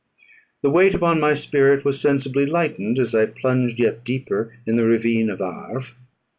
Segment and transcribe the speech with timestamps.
[0.63, 4.83] The weight upon my spirit was sensibly lightened as I plunged yet deeper in the
[4.85, 5.95] ravine of Arve.